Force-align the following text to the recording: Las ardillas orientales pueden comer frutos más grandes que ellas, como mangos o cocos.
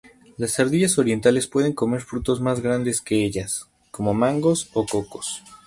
Las 0.35 0.59
ardillas 0.59 0.97
orientales 0.97 1.45
pueden 1.45 1.73
comer 1.73 2.01
frutos 2.01 2.41
más 2.41 2.61
grandes 2.61 3.01
que 3.01 3.23
ellas, 3.23 3.69
como 3.91 4.15
mangos 4.15 4.67
o 4.73 4.87
cocos. 4.87 5.43